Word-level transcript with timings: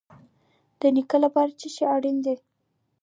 د 0.79 0.81
نیکۍ 0.95 1.17
لپاره 1.25 1.51
څه 1.59 1.67
شی 1.75 1.85
اړین 1.95 2.17
دی؟ 2.25 2.35